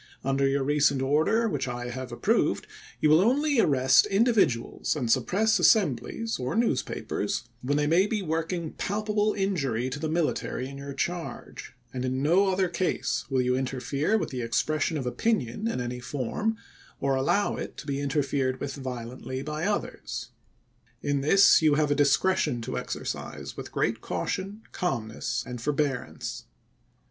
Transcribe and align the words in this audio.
Under 0.23 0.47
your 0.47 0.63
recent 0.63 0.99
order, 0.99 1.47
which 1.47 1.67
I 1.67 1.89
have 1.91 2.11
approved, 2.11 2.65
you 2.99 3.07
will 3.11 3.21
only 3.21 3.59
arrest 3.59 4.07
individuals, 4.07 4.95
and 4.95 5.11
suppress 5.11 5.59
assemblies, 5.59 6.39
or 6.39 6.55
news 6.55 6.81
papers, 6.81 7.43
when 7.61 7.77
they 7.77 7.85
may 7.85 8.07
be 8.07 8.23
working 8.23 8.71
palpable 8.73 9.35
injury 9.37 9.91
to 9.91 9.99
the 9.99 10.09
military 10.09 10.67
in 10.67 10.79
your 10.79 10.95
charge; 10.95 11.75
and 11.93 12.03
in 12.03 12.23
no 12.23 12.47
other 12.51 12.67
case 12.67 13.25
will 13.29 13.43
you 13.43 13.55
interfere 13.55 14.17
with 14.17 14.29
the 14.31 14.41
expression 14.41 14.97
of 14.97 15.05
opinion 15.05 15.67
in 15.67 15.79
any 15.79 15.99
form, 15.99 16.57
or 16.99 17.13
allow 17.13 17.55
it 17.55 17.77
to 17.77 17.85
be 17.85 18.01
interfered 18.01 18.59
with 18.59 18.73
violently 18.77 19.43
by 19.43 19.65
others. 19.65 20.29
In 21.03 21.21
this 21.21 21.61
you 21.61 21.75
have 21.75 21.91
a 21.91 21.93
discretion 21.93 22.59
to 22.63 22.75
exercise 22.75 23.55
with 23.55 23.71
great 23.71 24.01
caution, 24.01 24.63
calm 24.71 25.09
ness, 25.09 25.43
and 25.45 25.61
forbearance. 25.61 26.45